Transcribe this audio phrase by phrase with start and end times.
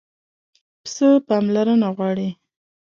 [0.83, 2.29] پسه پاملرنه غواړي.